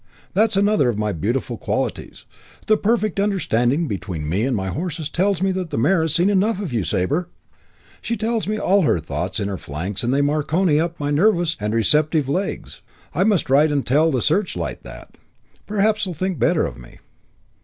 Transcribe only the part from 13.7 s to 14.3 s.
and tell the